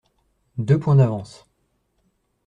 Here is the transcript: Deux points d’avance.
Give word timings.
Deux 0.57 0.79
points 0.79 0.95
d’avance. 0.95 1.45